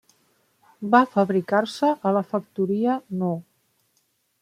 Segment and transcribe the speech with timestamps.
[0.95, 3.33] Va fabricar-se a la Factoria No.